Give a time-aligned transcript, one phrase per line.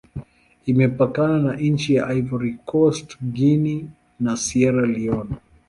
[0.65, 3.85] Imepakana na nchi za Ivory Coast, Guinea,
[4.19, 5.35] na Sierra Leone.